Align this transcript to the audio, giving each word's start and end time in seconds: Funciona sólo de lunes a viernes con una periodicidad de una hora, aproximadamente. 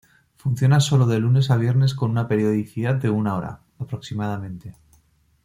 Funciona 0.35 0.79
sólo 0.79 1.05
de 1.05 1.19
lunes 1.19 1.51
a 1.51 1.57
viernes 1.57 1.93
con 1.93 2.09
una 2.09 2.27
periodicidad 2.27 2.95
de 2.95 3.11
una 3.11 3.35
hora, 3.35 3.59
aproximadamente. 3.77 4.75